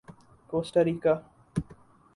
کوسٹا 0.49 0.81
ریکا 0.85 1.13